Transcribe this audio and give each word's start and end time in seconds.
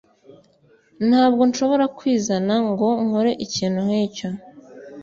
Ntabwo 1.09 1.41
nshobora 1.49 1.85
kwizana 1.97 2.55
ngo 2.67 2.89
nkore 3.05 3.31
ikintu 3.45 3.79
nkicyo 3.87 4.27